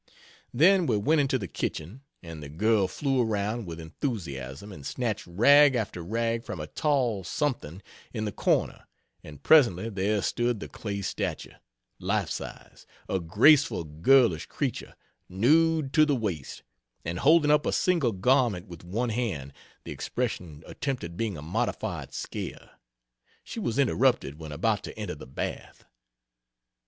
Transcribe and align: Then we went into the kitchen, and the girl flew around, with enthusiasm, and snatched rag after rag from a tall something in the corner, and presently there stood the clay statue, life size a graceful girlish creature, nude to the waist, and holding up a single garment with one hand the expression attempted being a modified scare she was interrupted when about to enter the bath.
Then 0.51 0.87
we 0.87 0.97
went 0.97 1.21
into 1.21 1.37
the 1.37 1.47
kitchen, 1.47 2.01
and 2.23 2.41
the 2.41 2.49
girl 2.49 2.87
flew 2.87 3.21
around, 3.21 3.67
with 3.67 3.79
enthusiasm, 3.79 4.71
and 4.71 4.83
snatched 4.83 5.27
rag 5.27 5.75
after 5.75 6.01
rag 6.03 6.43
from 6.43 6.59
a 6.59 6.65
tall 6.65 7.23
something 7.23 7.83
in 8.11 8.25
the 8.25 8.31
corner, 8.31 8.87
and 9.23 9.43
presently 9.43 9.89
there 9.89 10.23
stood 10.23 10.59
the 10.59 10.67
clay 10.67 11.03
statue, 11.03 11.51
life 11.99 12.31
size 12.31 12.87
a 13.07 13.19
graceful 13.19 13.83
girlish 13.83 14.47
creature, 14.47 14.95
nude 15.29 15.93
to 15.93 16.03
the 16.03 16.15
waist, 16.15 16.63
and 17.05 17.19
holding 17.19 17.51
up 17.51 17.67
a 17.67 17.71
single 17.71 18.11
garment 18.11 18.65
with 18.65 18.83
one 18.83 19.09
hand 19.09 19.53
the 19.83 19.91
expression 19.91 20.63
attempted 20.65 21.15
being 21.15 21.37
a 21.37 21.43
modified 21.43 22.11
scare 22.11 22.71
she 23.43 23.59
was 23.59 23.77
interrupted 23.77 24.39
when 24.39 24.51
about 24.51 24.81
to 24.81 24.97
enter 24.97 25.13
the 25.13 25.27
bath. 25.27 25.85